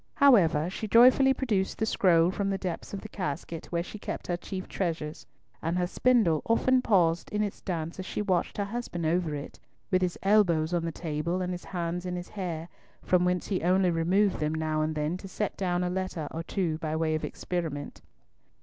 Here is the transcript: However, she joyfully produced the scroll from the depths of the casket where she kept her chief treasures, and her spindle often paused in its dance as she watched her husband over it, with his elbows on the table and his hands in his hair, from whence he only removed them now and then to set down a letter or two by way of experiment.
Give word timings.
However, 0.15 0.67
she 0.67 0.87
joyfully 0.87 1.31
produced 1.31 1.77
the 1.77 1.85
scroll 1.85 2.31
from 2.31 2.49
the 2.49 2.57
depths 2.57 2.91
of 2.91 3.01
the 3.01 3.07
casket 3.09 3.67
where 3.67 3.83
she 3.83 3.99
kept 3.99 4.25
her 4.25 4.35
chief 4.35 4.67
treasures, 4.67 5.27
and 5.61 5.77
her 5.77 5.85
spindle 5.85 6.41
often 6.47 6.81
paused 6.81 7.29
in 7.31 7.43
its 7.43 7.61
dance 7.61 7.99
as 7.99 8.05
she 8.07 8.19
watched 8.19 8.57
her 8.57 8.63
husband 8.65 9.05
over 9.05 9.35
it, 9.35 9.59
with 9.91 10.01
his 10.01 10.17
elbows 10.23 10.73
on 10.73 10.85
the 10.85 10.91
table 10.91 11.39
and 11.39 11.51
his 11.51 11.65
hands 11.65 12.07
in 12.07 12.15
his 12.15 12.29
hair, 12.29 12.67
from 13.03 13.25
whence 13.25 13.45
he 13.49 13.61
only 13.61 13.91
removed 13.91 14.39
them 14.39 14.55
now 14.55 14.81
and 14.81 14.95
then 14.95 15.17
to 15.17 15.27
set 15.27 15.55
down 15.55 15.83
a 15.83 15.89
letter 15.91 16.27
or 16.31 16.41
two 16.41 16.79
by 16.79 16.95
way 16.95 17.13
of 17.13 17.23
experiment. 17.23 18.01